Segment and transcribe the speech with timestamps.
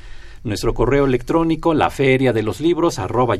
[0.46, 3.36] nuestro correo electrónico, la feria de los libros, arroba.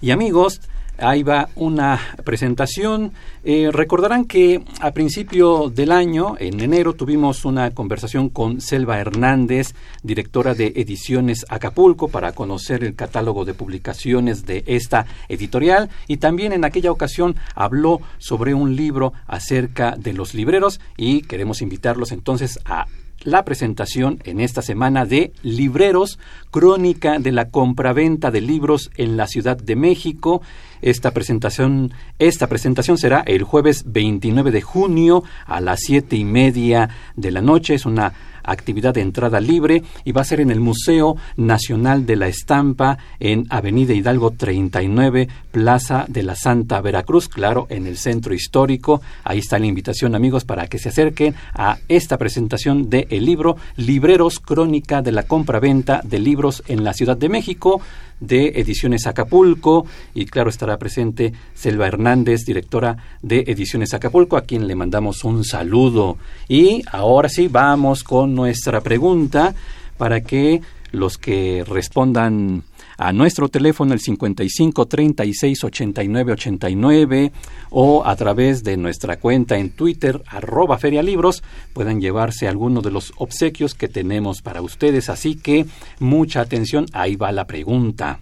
[0.00, 0.60] Y amigos,
[1.02, 3.12] Ahí va una presentación.
[3.42, 9.74] Eh, recordarán que a principio del año, en enero, tuvimos una conversación con Selva Hernández,
[10.04, 15.90] directora de Ediciones Acapulco, para conocer el catálogo de publicaciones de esta editorial.
[16.06, 21.62] Y también en aquella ocasión habló sobre un libro acerca de los libreros y queremos
[21.62, 22.86] invitarlos entonces a
[23.24, 26.18] la presentación en esta semana de Libreros,
[26.50, 30.42] crónica de la compraventa de libros en la Ciudad de México.
[30.80, 36.88] Esta presentación, esta presentación será el jueves 29 de junio a las siete y media
[37.16, 37.74] de la noche.
[37.74, 38.12] Es una
[38.44, 42.98] actividad de entrada libre y va a ser en el Museo Nacional de la Estampa
[43.20, 49.02] en Avenida Hidalgo 39, Plaza de la Santa Veracruz, claro, en el centro histórico.
[49.24, 53.56] Ahí está la invitación, amigos, para que se acerquen a esta presentación del el libro
[53.76, 57.80] Libreros Crónica de la Compra-Venta de Libros en la Ciudad de México
[58.22, 59.84] de Ediciones Acapulco
[60.14, 65.44] y claro estará presente Selva Hernández, directora de Ediciones Acapulco, a quien le mandamos un
[65.44, 66.16] saludo.
[66.48, 69.54] Y ahora sí, vamos con nuestra pregunta
[69.98, 70.60] para que
[70.92, 72.62] los que respondan
[72.98, 77.32] a nuestro teléfono el 55 36 89 89
[77.70, 81.42] o a través de nuestra cuenta en Twitter arroba ferialibros
[81.72, 85.08] puedan llevarse alguno de los obsequios que tenemos para ustedes.
[85.08, 85.66] Así que
[85.98, 88.20] mucha atención, ahí va la pregunta.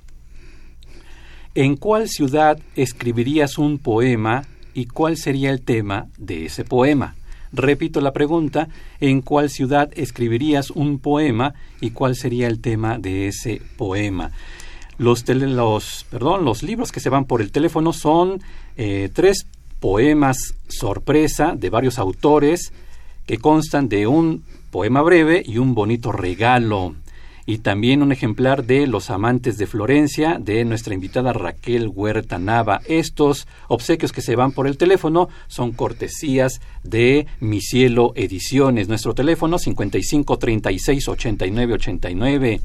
[1.55, 7.17] ¿En cuál ciudad escribirías un poema y cuál sería el tema de ese poema?
[7.53, 8.69] Repito la pregunta,
[9.01, 14.31] ¿en cuál ciudad escribirías un poema y cuál sería el tema de ese poema?
[14.99, 18.41] Los, los, perdón, los libros que se van por el teléfono son
[18.77, 19.47] eh, tres
[19.81, 22.73] poemas sorpresa de varios autores
[23.27, 26.95] que constan de un poema breve y un bonito regalo.
[27.47, 32.81] Y también un ejemplar de Los Amantes de Florencia de nuestra invitada Raquel Huerta Nava.
[32.87, 38.89] Estos obsequios que se van por el teléfono son cortesías de Mi Cielo Ediciones.
[38.89, 42.61] Nuestro teléfono 55 36 89 89.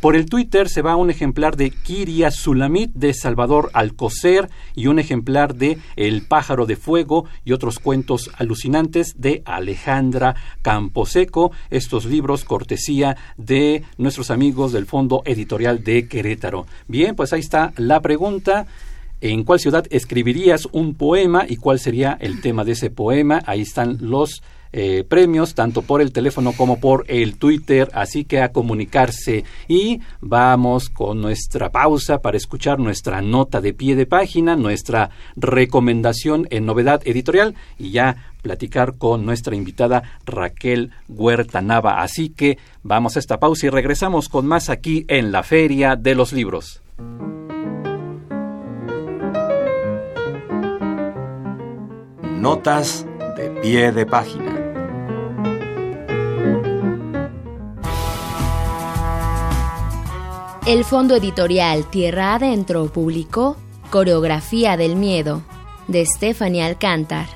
[0.00, 4.98] Por el Twitter se va un ejemplar de Kiria Sulamit de Salvador Alcocer y un
[4.98, 11.52] ejemplar de El pájaro de fuego y otros cuentos alucinantes de Alejandra Camposeco.
[11.68, 16.66] Estos libros cortesía de nuestros amigos del Fondo Editorial de Querétaro.
[16.88, 18.66] Bien, pues ahí está la pregunta.
[19.20, 23.42] ¿En cuál ciudad escribirías un poema y cuál sería el tema de ese poema?
[23.44, 28.40] Ahí están los eh, premios, tanto por el teléfono como por el Twitter, así que
[28.40, 29.44] a comunicarse.
[29.68, 36.46] Y vamos con nuestra pausa para escuchar nuestra nota de pie de página, nuestra recomendación
[36.50, 42.02] en novedad editorial y ya platicar con nuestra invitada Raquel Huerta Nava.
[42.02, 46.14] Así que vamos a esta pausa y regresamos con más aquí en la Feria de
[46.14, 46.80] los Libros.
[52.40, 53.06] Notas
[53.36, 54.59] de pie de página.
[60.70, 63.56] El fondo editorial Tierra Adentro publicó
[63.90, 65.42] Coreografía del Miedo,
[65.88, 67.26] de Stephanie Alcántar.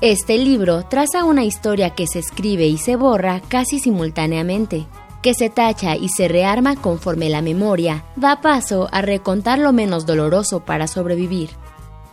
[0.00, 4.88] Este libro traza una historia que se escribe y se borra casi simultáneamente,
[5.22, 10.04] que se tacha y se rearma conforme la memoria da paso a recontar lo menos
[10.04, 11.50] doloroso para sobrevivir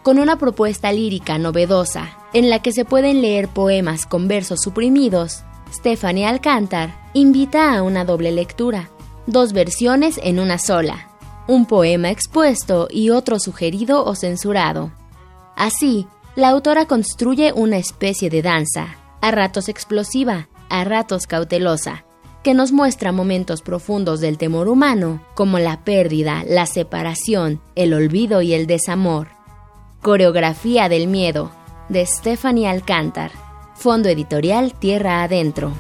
[0.04, 5.44] con una propuesta lírica novedosa, en la que se pueden leer poemas con versos suprimidos,
[5.74, 8.92] Stephanie Alcántar invita a una doble lectura,
[9.28, 11.10] dos versiones en una sola,
[11.48, 14.92] un poema expuesto y otro sugerido o censurado.
[15.56, 22.06] Así, la autora construye una especie de danza, a ratos explosiva, a ratos cautelosa,
[22.44, 28.42] que nos muestra momentos profundos del temor humano, como la pérdida, la separación, el olvido
[28.42, 29.30] y el desamor.
[30.02, 31.52] Coreografía del Miedo,
[31.90, 33.32] de Stephanie Alcántar.
[33.76, 35.72] Fondo Editorial Tierra Adentro.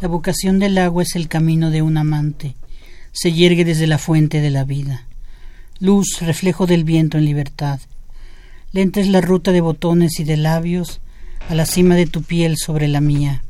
[0.00, 2.54] La vocación del agua es el camino de un amante.
[3.12, 5.06] Se yergue desde la fuente de la vida.
[5.80, 7.80] Luz, reflejo del viento en libertad.
[8.72, 11.00] Lenta es la ruta de botones y de labios
[11.48, 13.42] a la cima de tu piel sobre la mía.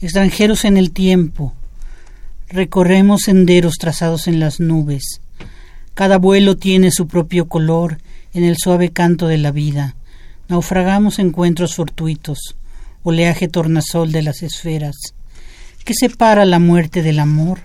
[0.00, 1.52] Extranjeros en el tiempo,
[2.48, 5.20] Recorremos senderos trazados en las nubes.
[5.94, 7.98] Cada vuelo tiene su propio color
[8.34, 9.96] en el suave canto de la vida.
[10.48, 12.54] Naufragamos encuentros fortuitos,
[13.02, 15.15] oleaje tornasol de las esferas.
[15.86, 17.60] ¿Qué separa la muerte del amor?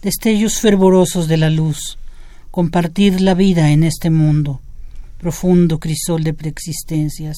[0.00, 1.98] Destellos fervorosos de la luz,
[2.50, 4.62] compartir la vida en este mundo,
[5.18, 7.36] profundo crisol de preexistencias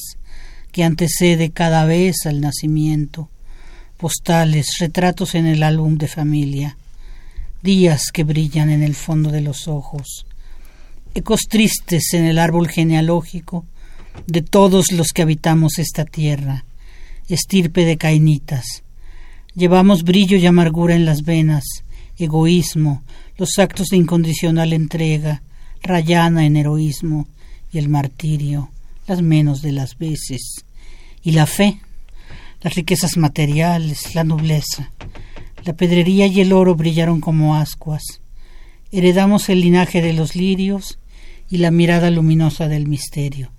[0.71, 3.29] que antecede cada vez al nacimiento
[3.97, 6.77] postales, retratos en el álbum de familia,
[7.65, 10.27] días que brillan en el fondo de los ojos,
[11.17, 13.67] ecos tristes en el árbol genealógico
[14.29, 16.65] de todos los que habitamos esta tierra,
[17.29, 18.84] estirpe de cainitas.
[19.55, 21.65] Llevamos brillo y amargura en las venas,
[22.19, 23.03] egoísmo,
[23.39, 25.43] los actos de incondicional entrega,
[25.83, 27.29] rayana en heroísmo
[27.73, 28.71] y el martirio,
[29.07, 30.65] las menos de las veces,
[31.23, 31.81] y la fe,
[32.63, 34.91] las riquezas materiales, la nobleza.
[35.65, 38.03] La pedrería y el oro brillaron como ascuas.
[38.91, 40.99] Heredamos el linaje de los lirios
[41.49, 43.51] y la mirada luminosa del misterio.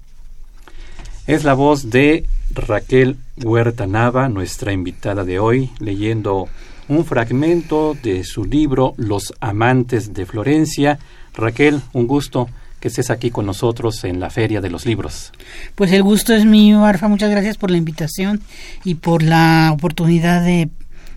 [1.28, 2.25] Es la voz de
[2.56, 6.47] Raquel Huerta Nava, nuestra invitada de hoy, leyendo
[6.88, 11.00] un fragmento de su libro Los amantes de Florencia.
[11.33, 15.31] Raquel, un gusto que estés aquí con nosotros en la Feria de los Libros.
[15.76, 17.07] Pues el gusto es mío, Arfa.
[17.07, 18.42] Muchas gracias por la invitación
[18.83, 20.69] y por la oportunidad de,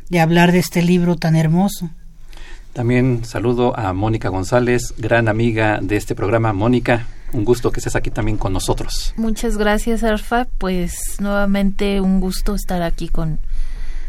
[0.08, 1.90] de hablar de este libro tan hermoso.
[2.72, 6.52] También saludo a Mónica González, gran amiga de este programa.
[6.52, 9.12] Mónica, un gusto que estés aquí también con nosotros.
[9.16, 10.46] Muchas gracias, Arfa.
[10.58, 13.38] Pues nuevamente un gusto estar aquí con,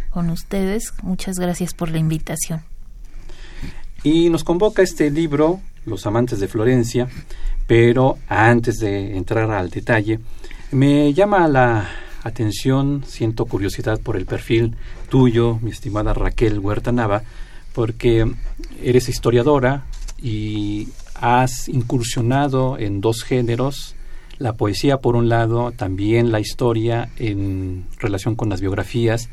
[0.09, 0.93] con ustedes.
[1.01, 2.61] Muchas gracias por la invitación.
[4.03, 7.09] Y nos convoca este libro, Los Amantes de Florencia,
[7.67, 10.19] pero antes de entrar al detalle,
[10.71, 11.89] me llama la
[12.23, 14.75] atención, siento curiosidad por el perfil
[15.09, 17.23] tuyo, mi estimada Raquel Huerta Nava,
[17.73, 18.29] porque
[18.81, 19.83] eres historiadora
[20.21, 20.89] y
[21.21, 23.95] has incursionado en dos géneros,
[24.37, 29.29] la poesía por un lado, también la historia en relación con las biografías.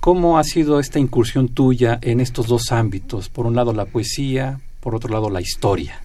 [0.00, 3.28] ¿Cómo ha sido esta incursión tuya en estos dos ámbitos?
[3.28, 6.00] Por un lado la poesía, por otro lado la historia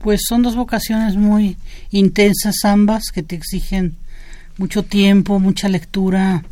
[0.00, 1.56] pues son dos vocaciones muy
[1.90, 3.96] intensas ambas que te exigen
[4.58, 6.44] mucho tiempo, mucha lectura,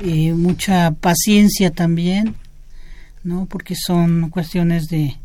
[0.00, 2.34] y mucha paciencia también,
[3.24, 3.46] ¿no?
[3.46, 5.16] Porque son cuestiones de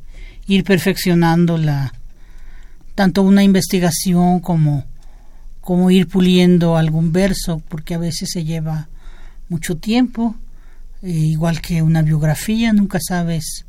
[0.48, 1.94] ir perfeccionando la
[2.96, 4.86] tanto una investigación como
[5.62, 8.90] como ir puliendo algún verso, porque a veces se lleva
[9.48, 10.36] mucho tiempo,
[11.02, 13.66] eh, igual que una biografía, nunca sabes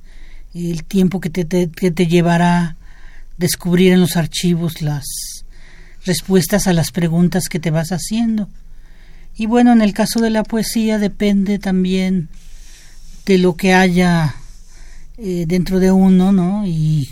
[0.54, 2.76] el tiempo que te, que te llevará
[3.38, 5.04] descubrir en los archivos las
[6.04, 8.48] respuestas a las preguntas que te vas haciendo.
[9.36, 12.28] Y bueno, en el caso de la poesía depende también
[13.26, 14.34] de lo que haya
[15.18, 16.66] eh, dentro de uno, ¿no?
[16.66, 17.08] Y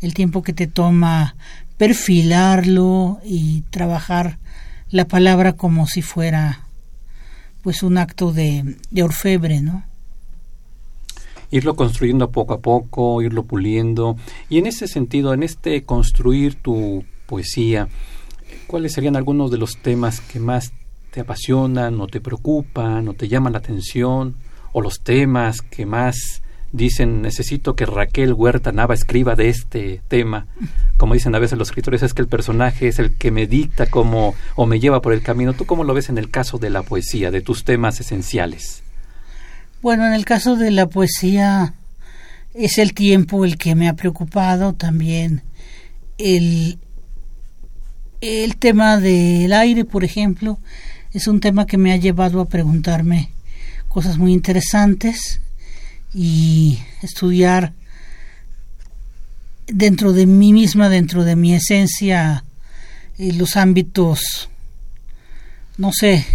[0.00, 1.36] el tiempo que te toma
[1.76, 4.38] perfilarlo y trabajar
[4.90, 6.66] la palabra como si fuera
[7.62, 9.84] pues un acto de, de orfebre, ¿no?
[11.50, 14.16] irlo construyendo poco a poco, irlo puliendo.
[14.48, 17.88] Y en ese sentido, en este construir tu poesía,
[18.66, 20.72] ¿cuáles serían algunos de los temas que más
[21.10, 24.36] te apasionan o te preocupan o te llaman la atención?
[24.72, 26.42] ¿O los temas que más
[26.72, 30.46] dicen necesito que Raquel Huerta Nava escriba de este tema?
[30.96, 33.86] Como dicen a veces los escritores, es que el personaje es el que me dicta
[33.86, 35.52] cómo o me lleva por el camino.
[35.52, 38.82] ¿Tú cómo lo ves en el caso de la poesía, de tus temas esenciales?
[39.82, 41.74] Bueno, en el caso de la poesía
[42.54, 45.42] es el tiempo el que me ha preocupado también.
[46.18, 46.78] El,
[48.20, 50.58] el tema del aire, por ejemplo,
[51.12, 53.30] es un tema que me ha llevado a preguntarme
[53.88, 55.40] cosas muy interesantes
[56.14, 57.72] y estudiar
[59.66, 62.44] dentro de mí misma, dentro de mi esencia,
[63.18, 64.48] los ámbitos,
[65.76, 66.26] no sé,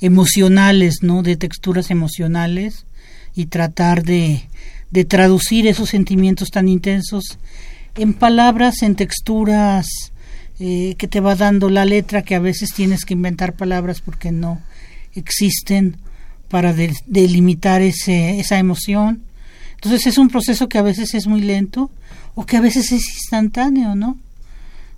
[0.00, 1.22] emocionales, ¿no?
[1.22, 2.84] De texturas emocionales
[3.34, 4.48] y tratar de,
[4.90, 7.38] de traducir esos sentimientos tan intensos
[7.94, 9.86] en palabras, en texturas
[10.58, 14.32] eh, que te va dando la letra, que a veces tienes que inventar palabras porque
[14.32, 14.60] no
[15.14, 15.96] existen
[16.52, 19.22] para delimitar ese, esa emoción.
[19.76, 21.90] Entonces es un proceso que a veces es muy lento
[22.34, 24.18] o que a veces es instantáneo, ¿no?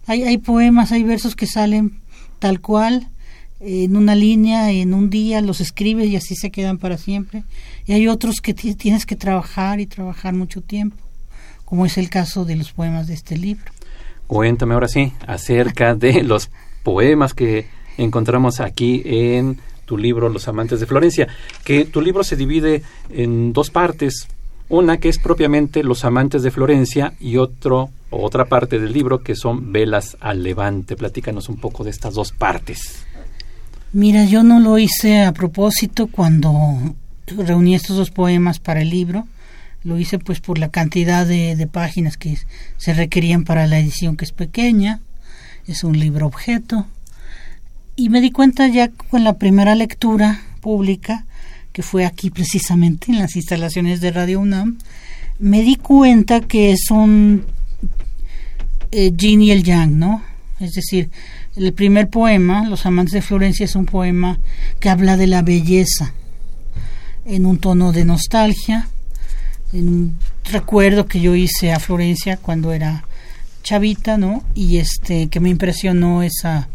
[0.08, 2.00] Hay, hay poemas, hay versos que salen
[2.40, 3.06] tal cual
[3.60, 7.44] en una línea, en un día, los escribes y así se quedan para siempre.
[7.86, 10.96] Y hay otros que tienes que trabajar y trabajar mucho tiempo,
[11.64, 13.70] como es el caso de los poemas de este libro.
[14.26, 16.50] Cuéntame ahora sí acerca de los
[16.82, 21.28] poemas que encontramos aquí en tu libro Los Amantes de Florencia,
[21.64, 24.28] que tu libro se divide en dos partes,
[24.68, 27.90] una que es propiamente Los Amantes de Florencia y otro
[28.22, 30.96] otra parte del libro que son Velas al Levante.
[30.96, 33.04] Platícanos un poco de estas dos partes.
[33.92, 36.52] Mira, yo no lo hice a propósito cuando
[37.26, 39.26] reuní estos dos poemas para el libro.
[39.82, 42.38] Lo hice pues por la cantidad de, páginas que
[42.76, 45.00] se requerían para la edición que es pequeña.
[45.66, 46.86] Es un libro objeto.
[47.96, 51.24] Y me di cuenta ya con la primera lectura pública,
[51.72, 54.78] que fue aquí precisamente en las instalaciones de Radio UNAM,
[55.38, 57.44] me di cuenta que es un
[58.90, 60.22] eh, y el yang, ¿no?
[60.60, 61.10] Es decir,
[61.56, 64.38] el primer poema, Los amantes de Florencia, es un poema
[64.80, 66.12] que habla de la belleza
[67.24, 68.88] en un tono de nostalgia,
[69.72, 73.04] en un recuerdo que yo hice a Florencia cuando era
[73.62, 74.44] chavita, ¿no?
[74.54, 76.68] Y este que me impresionó esa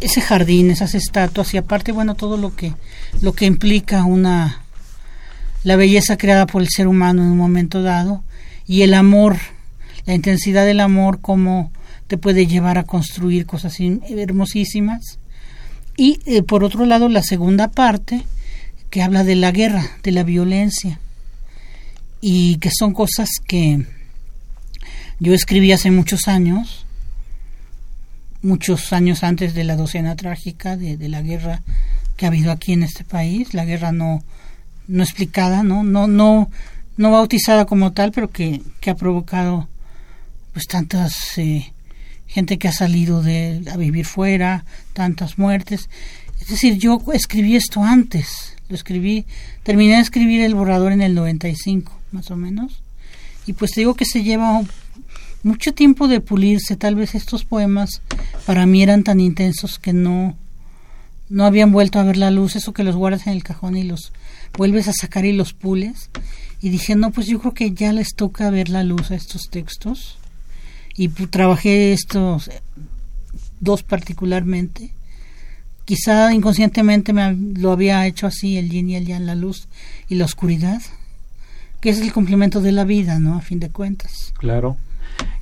[0.00, 2.74] ese jardín, esas estatuas y aparte, bueno, todo lo que
[3.20, 4.62] lo que implica una
[5.64, 8.22] la belleza creada por el ser humano en un momento dado
[8.66, 9.38] y el amor,
[10.06, 11.72] la intensidad del amor como
[12.06, 15.18] te puede llevar a construir cosas hermosísimas.
[15.96, 18.24] Y eh, por otro lado, la segunda parte,
[18.90, 21.00] que habla de la guerra, de la violencia,
[22.20, 23.84] y que son cosas que
[25.20, 26.86] yo escribí hace muchos años,
[28.42, 31.62] muchos años antes de la docena trágica, de, de la guerra
[32.16, 34.22] que ha habido aquí en este país, la guerra no,
[34.88, 36.50] no explicada, no, no, no,
[36.96, 39.68] no bautizada como tal, pero que, que ha provocado
[40.52, 41.72] pues tantas eh,
[42.26, 45.88] gente que ha salido de, a vivir fuera, tantas muertes.
[46.40, 49.24] Es decir, yo escribí esto antes, lo escribí,
[49.62, 52.82] terminé de escribir el borrador en el 95, más o menos,
[53.46, 54.60] y pues digo que se lleva
[55.48, 58.02] mucho tiempo de pulirse, tal vez estos poemas
[58.46, 60.36] para mí eran tan intensos que no
[61.30, 63.82] no habían vuelto a ver la luz, eso que los guardas en el cajón y
[63.82, 64.12] los
[64.56, 66.10] vuelves a sacar y los pules.
[66.60, 69.42] Y dije, no, pues yo creo que ya les toca ver la luz a estos
[69.50, 70.18] textos
[70.96, 72.50] y trabajé estos
[73.60, 74.92] dos particularmente.
[75.84, 79.68] Quizá inconscientemente me lo había hecho así, el yin y el yang, la luz
[80.08, 80.82] y la oscuridad,
[81.80, 83.36] que es el complemento de la vida, ¿no?
[83.36, 84.32] A fin de cuentas.
[84.38, 84.76] Claro.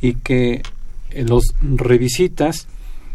[0.01, 0.63] Y que
[1.11, 2.69] eh, los revisitas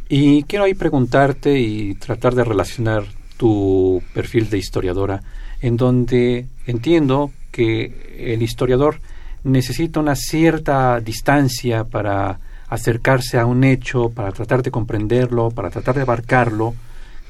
[0.10, 3.06] y quiero ahí preguntarte y tratar de relacionar
[3.38, 5.24] tu perfil de historiadora,
[5.62, 9.00] en donde entiendo que el historiador
[9.44, 15.96] necesita una cierta distancia para acercarse a un hecho, para tratar de comprenderlo, para tratar
[15.96, 16.76] de abarcarlo,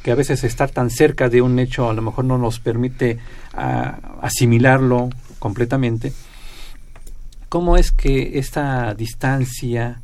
[0.04, 3.20] que a veces estar tan cerca de un hecho a lo mejor no nos permite
[3.54, 5.10] ah, asimilarlo
[5.40, 6.14] completamente.
[7.52, 10.00] ¿Cómo es que esta distancia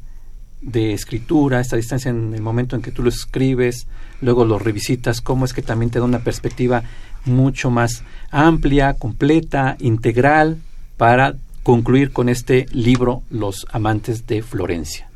[0.61, 3.87] de escritura, esta distancia en el momento en que tú lo escribes,
[4.19, 6.83] luego lo revisitas, cómo es que también te da una perspectiva
[7.23, 10.57] mucho más amplia, completa, integral,
[10.97, 15.07] para concluir con este libro Los amantes de Florencia?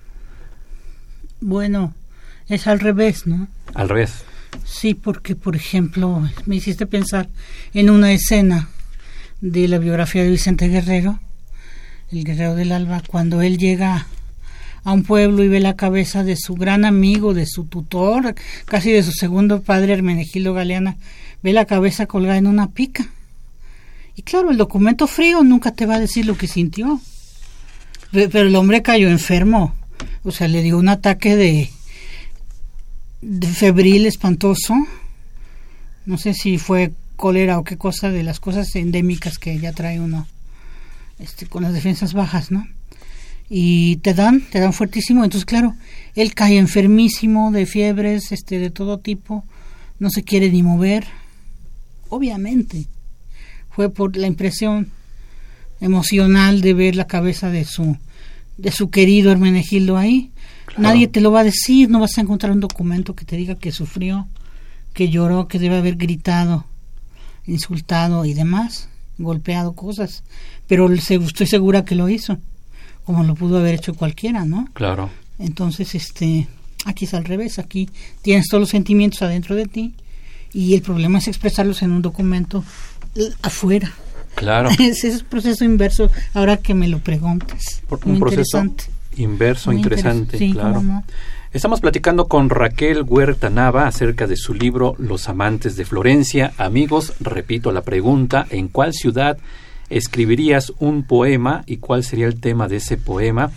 [1.42, 1.94] Bueno,
[2.48, 3.50] es al revés, ¿no?
[3.74, 4.24] Al revés.
[4.64, 7.28] Sí, porque, por ejemplo, me hiciste pensar
[7.74, 8.70] en una escena
[9.42, 11.20] de la biografía de Vicente Guerrero,
[12.12, 14.06] el guerrero del alba, cuando él llega
[14.84, 18.92] a un pueblo y ve la cabeza de su gran amigo, de su tutor, casi
[18.92, 20.98] de su segundo padre, Hermenegildo Galeana,
[21.42, 23.08] ve la cabeza colgada en una pica.
[24.16, 27.00] Y claro, el documento frío nunca te va a decir lo que sintió.
[28.12, 29.74] Pero el hombre cayó enfermo.
[30.24, 31.70] O sea, le dio un ataque de,
[33.22, 34.76] de febril espantoso.
[36.06, 40.02] No sé si fue cólera o qué cosa de las cosas endémicas que ya trae
[40.02, 40.28] uno
[41.22, 42.68] este, con las defensas bajas, ¿no?
[43.50, 45.24] Y te dan, te dan fuertísimo.
[45.24, 45.76] Entonces, claro,
[46.16, 49.46] él cae enfermísimo de fiebres, este, de todo tipo.
[50.00, 51.06] No se quiere ni mover.
[52.10, 52.88] Obviamente.
[53.70, 54.92] Fue por la impresión
[55.80, 57.98] emocional de ver la cabeza de su,
[58.58, 60.32] de su querido Hermenegildo ahí.
[60.78, 63.56] Nadie te lo va a decir, no vas a encontrar un documento que te diga
[63.56, 64.28] que sufrió,
[64.94, 66.66] que lloró, que debe haber gritado,
[67.46, 68.88] insultado y demás,
[69.18, 70.24] golpeado cosas.
[70.68, 72.38] Pero estoy segura que lo hizo,
[73.06, 74.68] como lo pudo haber hecho cualquiera, ¿no?
[74.74, 75.10] Claro.
[75.40, 76.48] Entonces, este,
[76.86, 77.90] aquí es al revés, aquí
[78.22, 79.94] tienes todos los sentimientos adentro de ti
[80.54, 82.64] y el problema es expresarlos en un documento
[83.42, 83.92] afuera.
[84.36, 84.70] Claro.
[84.72, 87.82] Ese es el proceso inverso, ahora que me lo preguntas.
[87.88, 88.64] Por un proceso
[89.18, 90.84] inverso interesante, claro.
[91.54, 96.54] Estamos platicando con Raquel Huerta Nava acerca de su libro Los amantes de Florencia.
[96.58, 99.38] Amigos, repito la pregunta, ¿en cuál ciudad
[99.90, 103.52] escribirías un poema y cuál sería el tema de ese poema?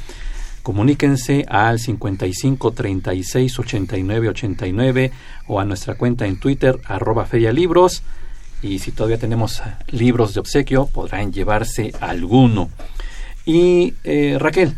[0.64, 5.12] Comuníquense al 55 36 89 89
[5.46, 8.02] o a nuestra cuenta en Twitter arroba ferialibros
[8.60, 12.70] y si todavía tenemos libros de obsequio podrán llevarse alguno.
[13.46, 14.74] Y eh, Raquel,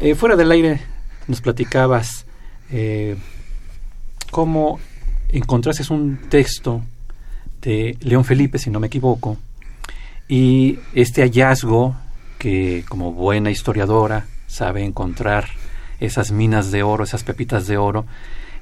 [0.00, 0.80] eh, fuera del aire
[1.28, 2.23] nos platicabas
[2.76, 3.14] eh,
[4.32, 4.80] cómo
[5.28, 6.82] encontraste un texto
[7.62, 9.36] de León Felipe, si no me equivoco,
[10.26, 11.94] y este hallazgo
[12.36, 15.46] que como buena historiadora sabe encontrar
[16.00, 18.06] esas minas de oro, esas pepitas de oro,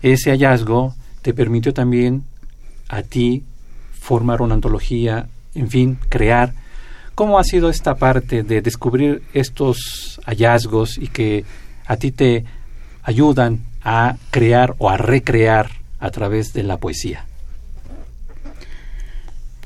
[0.03, 2.23] ese hallazgo te permitió también
[2.91, 3.45] a ti
[3.99, 6.53] formar una antología, en fin, crear.
[7.15, 11.47] ¿Cómo ha sido esta parte de descubrir estos hallazgos y que
[11.87, 12.45] a ti te
[13.05, 17.27] ayudan a crear o a recrear a través de la poesía?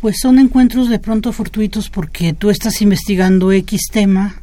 [0.01, 4.43] Pues son encuentros de pronto fortuitos porque tú estás investigando X tema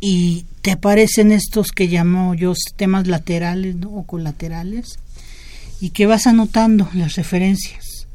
[0.00, 4.98] y te aparecen estos que llamo yo temas laterales o colaterales
[5.80, 8.06] y que vas anotando las referencias.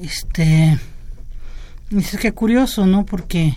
[0.00, 0.78] Este
[1.90, 3.06] es que curioso, ¿no?
[3.06, 3.56] Porque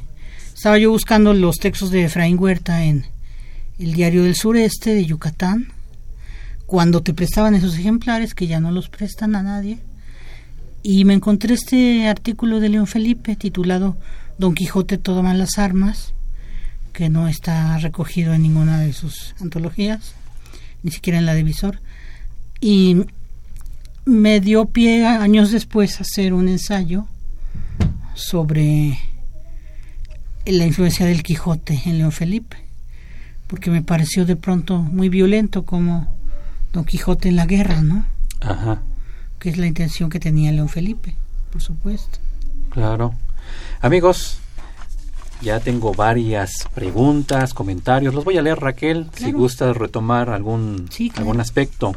[0.54, 3.06] estaba yo buscando los textos de Efraín Huerta en
[3.80, 5.74] el Diario del Sureste de Yucatán,
[6.70, 9.80] cuando te prestaban esos ejemplares, que ya no los prestan a nadie,
[10.84, 13.98] y me encontré este artículo de León Felipe titulado
[14.38, 16.14] Don Quijote toma las armas,
[16.94, 20.14] que no está recogido en ninguna de sus antologías,
[20.84, 21.80] ni siquiera en la de Visor,
[22.62, 22.98] y
[24.06, 27.08] me dio pie años después a hacer un ensayo
[28.14, 29.00] sobre
[30.46, 32.58] la influencia del Quijote en León Felipe,
[33.48, 36.19] porque me pareció de pronto muy violento como
[36.74, 38.06] Don Quijote en la guerra, ¿no?
[38.42, 38.82] Ajá.
[39.40, 41.16] Que es la intención que tenía León Felipe,
[41.52, 42.20] por supuesto.
[42.70, 43.14] Claro.
[43.82, 44.40] Amigos,
[45.42, 48.14] ya tengo varias preguntas, comentarios.
[48.14, 51.94] Los voy a leer, Raquel, si gusta retomar algún, algún aspecto.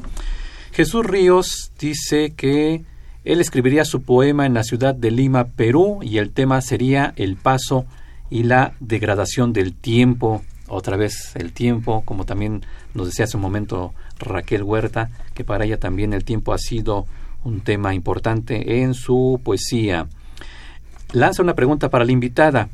[0.72, 2.84] Jesús Ríos dice que
[3.24, 7.36] él escribiría su poema en la ciudad de Lima, Perú, y el tema sería el
[7.36, 7.84] paso
[8.30, 10.42] y la degradación del tiempo.
[10.74, 15.66] Otra vez el tiempo, como también nos decía hace un momento Raquel Huerta, que para
[15.66, 17.04] ella también el tiempo ha sido
[17.44, 20.06] un tema importante en su poesía.
[21.12, 22.70] Lanza una pregunta para la invitada.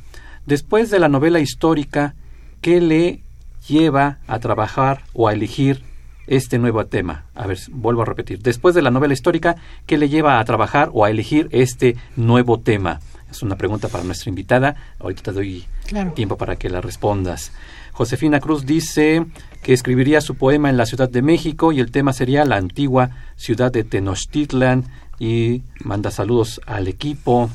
[0.46, 2.14] Después de la novela histórica,
[2.60, 3.20] ¿qué le
[3.66, 5.82] lleva a trabajar o a elegir
[6.28, 7.24] este nuevo tema?
[7.34, 8.40] A ver, vuelvo a repetir.
[8.40, 9.56] Después de la novela histórica,
[9.86, 13.00] ¿qué le lleva a trabajar o a elegir este nuevo tema?
[13.30, 14.76] Es una pregunta para nuestra invitada.
[14.98, 15.66] Ahorita te doy
[16.14, 17.52] tiempo para que la respondas.
[17.92, 19.26] Josefina Cruz dice
[19.62, 23.10] que escribiría su poema en la Ciudad de México y el tema sería la antigua
[23.36, 24.84] ciudad de Tenochtitlan
[25.18, 27.50] y manda saludos al equipo.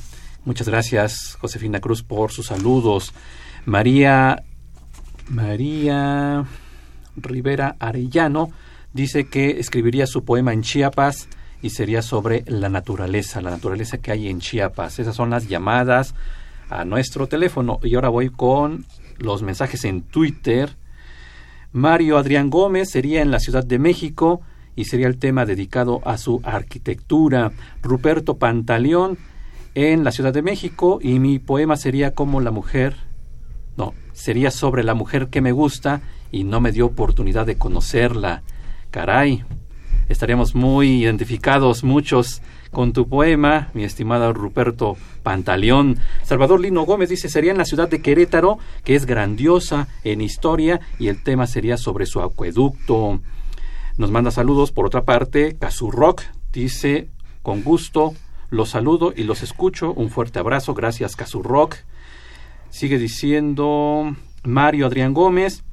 [0.46, 3.14] Muchas gracias, Josefina Cruz, por sus saludos.
[3.66, 4.44] María
[5.30, 6.46] María
[7.16, 8.52] Rivera Arellano
[8.92, 11.30] dice que escribiría su poema en Chiapas
[11.64, 15.00] y sería sobre la naturaleza, la naturaleza que hay en Chiapas.
[15.00, 16.14] Esas son las llamadas
[16.70, 17.80] a nuestro teléfono.
[17.82, 18.86] Y ahora voy con
[19.18, 20.76] los mensajes en Twitter.
[21.72, 24.42] Mario Adrián Gómez sería en la Ciudad de México
[24.76, 27.54] y sería el tema dedicado a su arquitectura.
[27.82, 29.18] Ruperto Pantaleón
[29.74, 32.98] en la Ciudad de México y mi poema sería como la mujer,
[33.78, 38.44] no, sería sobre la mujer que me gusta y no me dio oportunidad de conocerla.
[38.92, 39.44] Caray,
[40.14, 46.00] estaríamos muy identificados muchos con tu poema, mi estimado Ruperto Pantaleón.
[46.24, 50.80] Salvador Lino Gómez dice, sería en la ciudad de Querétaro, que es grandiosa en historia,
[51.00, 53.20] y el tema sería sobre su acueducto.
[53.98, 55.58] Nos manda saludos, por otra parte,
[55.92, 57.10] Rock dice,
[57.42, 58.14] con gusto,
[58.50, 59.94] los saludo y los escucho.
[59.94, 60.74] Un fuerte abrazo.
[60.74, 61.76] Gracias, Rock.
[62.70, 65.64] Sigue diciendo Mario Adrián Gómez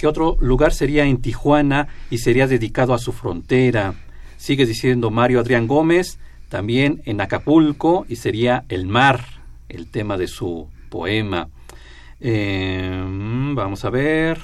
[0.00, 3.92] que otro lugar sería en Tijuana y sería dedicado a su frontera.
[4.38, 9.22] Sigue diciendo Mario Adrián Gómez, también en Acapulco y sería el mar,
[9.68, 11.50] el tema de su poema.
[12.18, 14.38] Em, vamos a ver.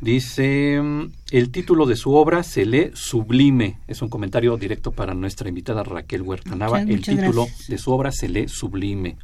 [0.00, 0.82] Dice,
[1.30, 3.78] el título de su obra se lee Sublime.
[3.86, 6.82] Es un comentario directo para nuestra invitada Raquel Huertanava.
[6.82, 9.16] el título de su obra se lee Sublime.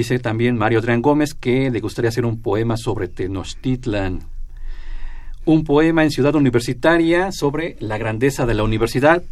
[0.00, 4.20] Dice también Mario Adrián Gómez que le gustaría hacer un poema sobre Tenochtitlan.
[5.44, 9.22] Un poema en Ciudad Universitaria sobre la grandeza de la universidad.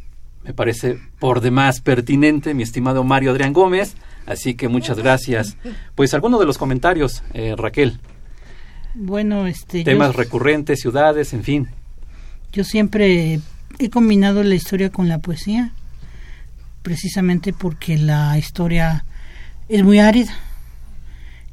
[0.45, 3.95] Me parece por demás pertinente, mi estimado Mario Adrián Gómez.
[4.27, 5.57] Así que muchas gracias.
[5.95, 7.99] Pues alguno de los comentarios, eh, Raquel.
[8.93, 9.85] Bueno, este.
[9.85, 11.69] Temas recurrentes, ciudades, en fin.
[12.53, 13.41] Yo siempre
[13.79, 15.73] he combinado la historia con la poesía,
[16.83, 19.07] precisamente porque la historia
[19.71, 20.35] es muy árida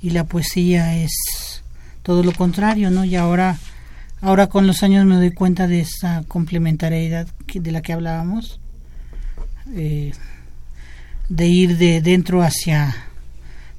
[0.05, 1.63] y la poesía es
[2.03, 3.05] todo lo contrario, ¿no?
[3.05, 3.57] Y ahora,
[4.21, 8.59] ahora con los años me doy cuenta de esa complementariedad de la que hablábamos,
[9.73, 10.13] eh,
[11.29, 12.95] de ir de dentro hacia,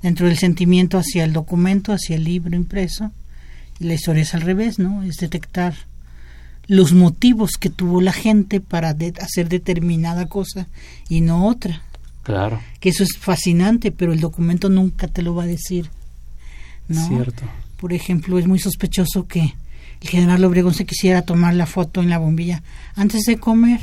[0.03, 3.13] dentro del sentimiento hacia el documento, hacia el libro impreso
[3.79, 5.03] la historia es al revés, ¿no?
[5.03, 5.75] Es detectar
[6.67, 10.67] los motivos que tuvo la gente para hacer determinada cosa
[11.09, 11.83] y no otra.
[12.23, 12.61] Claro.
[12.81, 15.91] Que eso es fascinante, pero el documento nunca te lo va a decir.
[16.89, 17.07] ¿No?
[17.09, 17.43] Cierto.
[17.77, 19.55] Por ejemplo, es muy sospechoso que
[20.01, 22.63] el general Obregón se quisiera tomar la foto en la bombilla
[22.95, 23.81] antes de comer.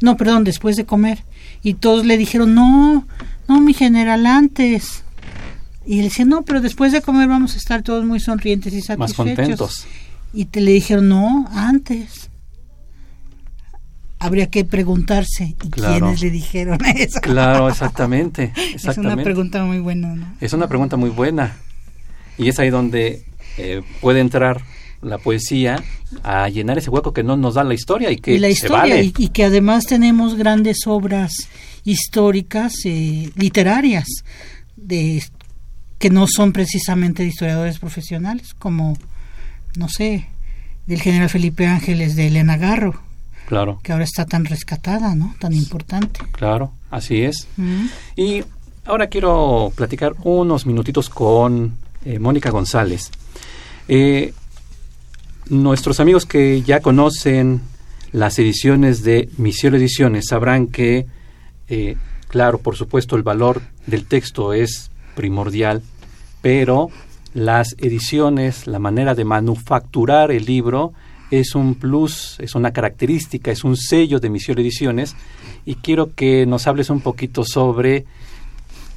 [0.00, 1.24] No, perdón, después de comer.
[1.62, 3.06] Y todos le dijeron, no,
[3.48, 5.02] no, mi general, antes.
[5.86, 8.82] Y él decía, no, pero después de comer vamos a estar todos muy sonrientes y
[8.82, 8.98] satisfechos.
[8.98, 9.86] Más contentos.
[10.32, 12.30] Y te le dijeron, no, antes.
[14.20, 17.20] Habría que preguntarse, ¿y quiénes le dijeron eso?
[17.20, 18.90] Claro, exactamente, exactamente.
[18.90, 20.34] Es una pregunta muy buena, ¿no?
[20.40, 21.56] Es una pregunta muy buena.
[22.38, 23.24] Y es ahí donde
[23.58, 24.62] eh, puede entrar
[25.02, 25.82] la poesía
[26.22, 29.10] a llenar ese hueco que no nos da la historia y que la historia Y,
[29.10, 31.32] que además tenemos grandes obras
[31.84, 34.06] históricas eh, literarias
[34.76, 35.22] de
[35.98, 38.96] que no son precisamente de historiadores profesionales, como,
[39.76, 40.28] no sé,
[40.86, 43.02] del general Felipe Ángeles de Elena Garro.
[43.46, 43.80] Claro.
[43.82, 45.34] Que ahora está tan rescatada, ¿no?
[45.40, 46.20] Tan importante.
[46.32, 47.48] Claro, así es.
[47.56, 47.86] Mm.
[48.16, 48.44] Y
[48.84, 53.10] ahora quiero platicar unos minutitos con eh, Mónica González.
[53.88, 54.32] Eh,
[55.48, 57.60] nuestros amigos que ya conocen
[58.12, 61.06] las ediciones de Misión Ediciones sabrán que,
[61.68, 61.96] eh,
[62.28, 65.82] claro, por supuesto, el valor del texto es primordial,
[66.42, 66.90] pero
[67.34, 70.92] las ediciones, la manera de manufacturar el libro
[71.30, 75.14] es un plus, es una característica, es un sello de Misión Ediciones
[75.66, 78.06] y quiero que nos hables un poquito sobre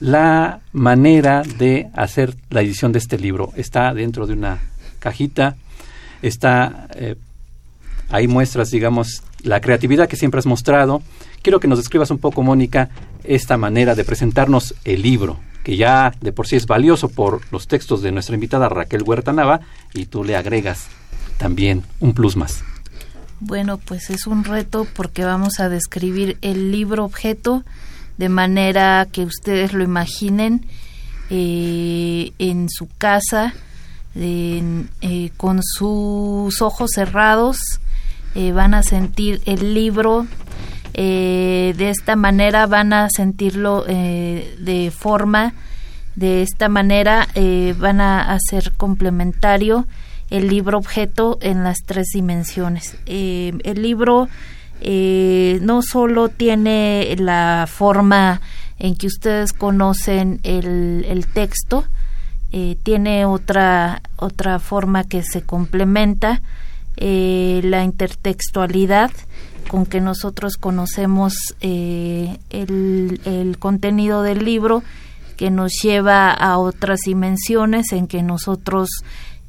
[0.02, 3.54] la manera de hacer la edición de este libro.
[3.56, 4.60] Está dentro de una
[5.00, 5.56] cajita,
[6.22, 7.16] está eh,
[8.10, 11.02] ahí muestras, digamos, la creatividad que siempre has mostrado.
[11.42, 12.90] Quiero que nos describas un poco, Mónica,
[13.24, 17.68] esta manera de presentarnos el libro que ya de por sí es valioso por los
[17.68, 19.62] textos de nuestra invitada Raquel Huerta Nava,
[19.94, 20.88] y tú le agregas
[21.38, 22.64] también un plus más.
[23.40, 27.64] Bueno, pues es un reto porque vamos a describir el libro objeto
[28.18, 30.66] de manera que ustedes lo imaginen
[31.34, 33.54] eh, en su casa,
[34.16, 37.58] eh, con sus ojos cerrados,
[38.36, 40.28] eh, van a sentir el libro
[40.94, 45.54] de esta manera van a sentirlo de forma,
[46.18, 47.30] de esta manera
[47.78, 49.88] van a, ser complementario
[50.30, 52.98] el libro objeto en las tres dimensiones.
[53.06, 54.28] El libro
[54.82, 58.42] eh, no solo tiene la forma
[58.80, 61.86] en que ustedes conocen el, el texto,
[62.52, 66.42] eh, tiene otra, otra forma que se complementa,
[66.98, 69.10] la intertextualidad
[69.68, 72.40] con que nosotros conocemos el,
[73.26, 74.84] el contenido del libro
[75.42, 78.90] que nos lleva a otras dimensiones en que nosotros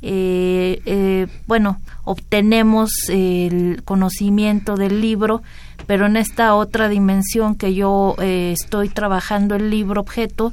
[0.05, 5.43] eh, eh, bueno obtenemos el conocimiento del libro
[5.87, 10.53] pero en esta otra dimensión que yo eh, estoy trabajando el libro objeto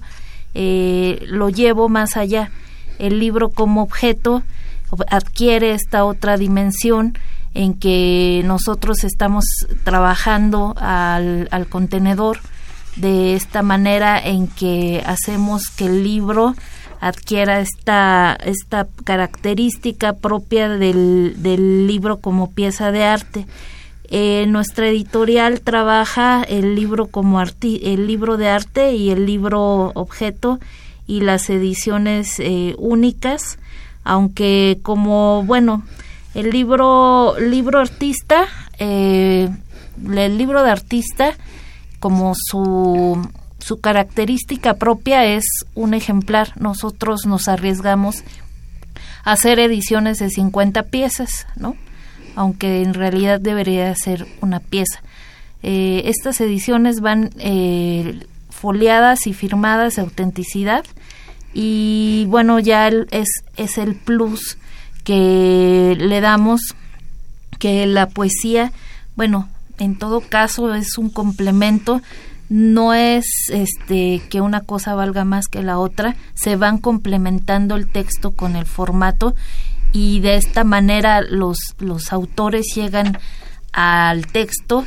[0.56, 2.52] lo llevo más allá.
[2.98, 4.44] El libro como objeto
[5.10, 7.18] adquiere esta otra dimensión
[7.54, 9.46] en que nosotros estamos
[9.84, 12.40] trabajando al, al contenedor
[12.96, 16.56] de esta manera en que hacemos que el libro
[17.02, 23.46] adquiera esta, esta característica propia del, del libro como pieza de arte.
[24.12, 30.60] Eh, nuestra editorial trabaja el libro como el libro de arte y el libro objeto
[31.06, 33.60] y las ediciones eh, únicas,
[34.04, 35.84] aunque como bueno
[36.34, 38.48] el libro libro artista
[38.80, 39.50] eh,
[40.08, 41.36] el libro de artista
[42.00, 43.28] como su,
[43.60, 46.54] su característica propia es un ejemplar.
[46.60, 48.24] Nosotros nos arriesgamos
[49.24, 51.76] a hacer ediciones de 50 piezas, ¿no?
[52.36, 55.02] Aunque en realidad debería ser una pieza.
[55.62, 60.86] Eh, estas ediciones van eh, foliadas y firmadas de autenticidad
[61.54, 64.58] y bueno, ya es, es el plus
[65.04, 66.62] que le damos
[67.58, 68.72] que la poesía,
[69.16, 72.02] bueno, en todo caso es un complemento
[72.50, 77.88] no es este que una cosa valga más que la otra, se van complementando el
[77.88, 79.36] texto con el formato
[79.94, 83.20] y de esta manera los, los autores llegan
[83.72, 84.84] al texto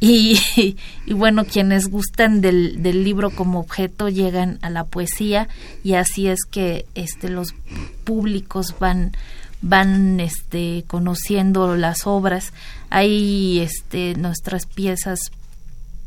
[0.00, 0.40] y,
[1.06, 5.48] y bueno, quienes gustan del, del, libro como objeto llegan a la poesía
[5.84, 7.54] y así es que este los
[8.04, 9.12] públicos van
[9.62, 12.52] van este conociendo las obras
[12.90, 15.30] hay este nuestras piezas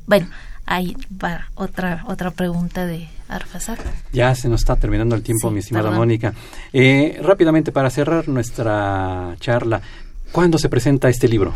[0.06, 0.28] bueno
[0.66, 3.80] hay va otra otra pregunta de Arfasat
[4.12, 6.34] ya se nos está terminando el tiempo mi estimada Mónica
[6.74, 9.82] eh, rápidamente para cerrar nuestra charla
[10.36, 11.54] ¿Cuándo se presenta este libro?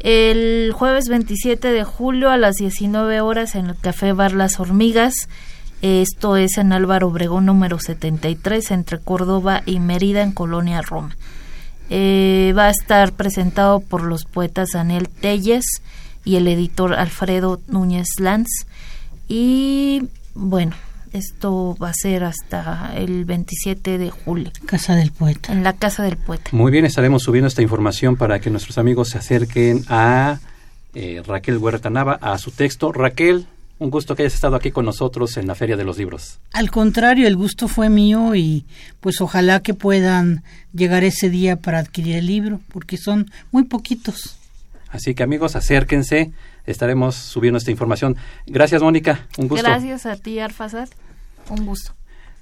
[0.00, 5.14] El jueves 27 de julio a las 19 horas en el Café Bar Las Hormigas.
[5.80, 11.16] Esto es en Álvaro Obregón número 73 entre Córdoba y Mérida en Colonia Roma.
[11.90, 15.64] Eh, va a estar presentado por los poetas Daniel Telles
[16.24, 18.48] y el editor Alfredo Núñez Lanz.
[19.28, 20.74] Y bueno,
[21.12, 24.50] esto va a ser hasta el 27 de julio.
[24.66, 25.52] Casa del Poeta.
[25.52, 26.50] En la Casa del Poeta.
[26.52, 30.38] Muy bien, estaremos subiendo esta información para que nuestros amigos se acerquen a
[30.94, 32.92] eh, Raquel Huerta Nava, a su texto.
[32.92, 33.46] Raquel,
[33.78, 36.40] un gusto que hayas estado aquí con nosotros en la Feria de los Libros.
[36.52, 38.64] Al contrario, el gusto fue mío y
[39.00, 44.38] pues ojalá que puedan llegar ese día para adquirir el libro, porque son muy poquitos.
[44.90, 46.32] Así que amigos, acérquense,
[46.66, 48.16] estaremos subiendo esta información.
[48.46, 49.64] Gracias, Mónica, un gusto.
[49.64, 50.88] Gracias a ti, Arfasad,
[51.50, 51.97] un gusto.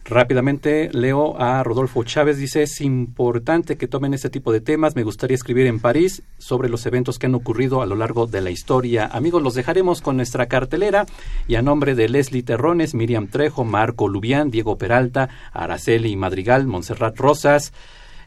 [0.09, 5.03] Rápidamente leo a Rodolfo Chávez, dice, es importante que tomen este tipo de temas, me
[5.03, 8.53] gustaría escribir en París sobre los eventos que han ocurrido a lo largo de la
[8.53, 9.07] historia.
[9.07, 11.07] Amigos, los dejaremos con nuestra cartelera
[11.49, 17.19] y a nombre de Leslie Terrones, Miriam Trejo, Marco Lubián, Diego Peralta, Araceli Madrigal, Montserrat
[17.19, 17.73] Rosas,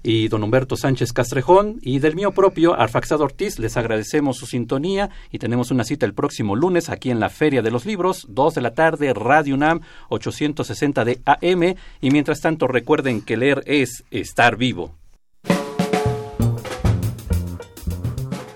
[0.04, 3.60] y don Humberto Sánchez Castrejón y del mío propio Arfaxado Ortiz.
[3.60, 7.62] Les agradecemos su sintonía y tenemos una cita el próximo lunes aquí en la Feria
[7.62, 12.68] de los Libros, 2 de la tarde, Radio UNAM 860 de AM y mientras tanto
[12.68, 14.96] recuerden que leer es estar vivo.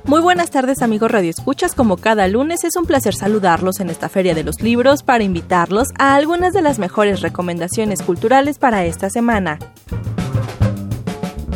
[0.06, 4.10] Muy buenas tardes amigos Radio Escuchas, como cada lunes es un placer saludarlos en esta
[4.10, 9.10] Feria de los Libros para invitarlos a algunas de las mejores recomendaciones culturales para esta
[9.10, 9.58] semana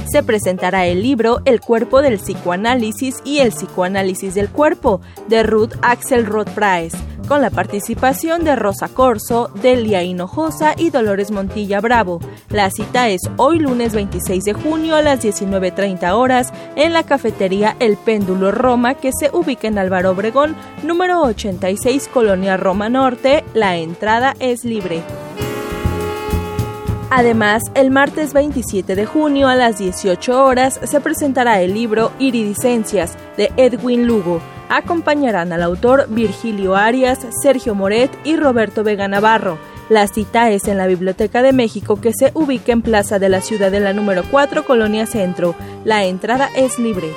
[0.07, 5.73] se presentará el libro El cuerpo del psicoanálisis y el psicoanálisis del cuerpo de Ruth
[5.81, 12.19] Axel Roth Price, con la participación de Rosa Corso, Delia Hinojosa y Dolores Montilla Bravo.
[12.49, 17.75] La cita es hoy lunes 26 de junio a las 19.30 horas en la cafetería
[17.79, 23.43] El Péndulo Roma que se ubica en Álvaro Obregón, número 86, Colonia Roma Norte.
[23.53, 25.03] La entrada es libre.
[27.09, 33.17] Además, el martes 27 de junio a las 18 horas se presentará el libro Iridiscencias
[33.37, 34.41] de Edwin Lugo.
[34.67, 39.57] Acompañarán al autor Virgilio Arias, Sergio Moret y Roberto Vega Navarro.
[39.87, 43.39] La cita es en la Biblioteca de México que se ubica en Plaza de la
[43.39, 45.55] Ciudad de la número 4, Colonia Centro.
[45.85, 47.07] La entrada es libre.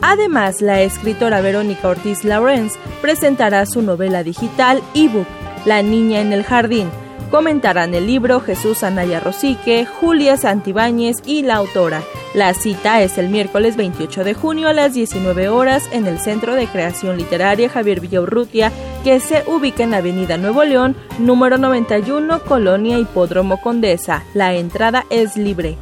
[0.00, 5.26] Además, la escritora Verónica Ortiz Lawrence presentará su novela digital ebook
[5.64, 6.88] La Niña en el Jardín.
[7.30, 12.02] Comentarán el libro Jesús Anaya Rosique, Julia Santibáñez y la autora.
[12.34, 16.54] La cita es el miércoles 28 de junio a las 19 horas en el Centro
[16.54, 18.70] de Creación Literaria Javier Villaurrutia,
[19.02, 24.22] que se ubica en Avenida Nuevo León, número 91, Colonia Hipódromo Condesa.
[24.32, 25.76] La entrada es libre.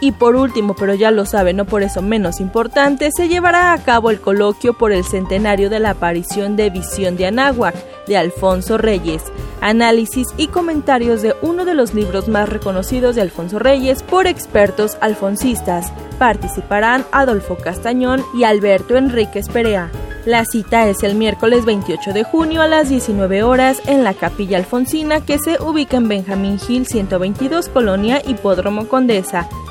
[0.00, 3.82] Y por último, pero ya lo sabe, no por eso menos importante, se llevará a
[3.82, 7.74] cabo el coloquio por el centenario de la aparición de Visión de Anáhuac
[8.06, 9.24] de Alfonso Reyes,
[9.60, 14.96] análisis y comentarios de uno de los libros más reconocidos de Alfonso Reyes por expertos
[15.00, 15.92] alfonsistas.
[16.18, 19.90] Participarán Adolfo Castañón y Alberto Enríquez Perea.
[20.26, 24.58] La cita es el miércoles 28 de junio a las 19 horas en la Capilla
[24.58, 29.48] Alfonsina que se ubica en Benjamín Gil 122 Colonia Hipódromo Condesa.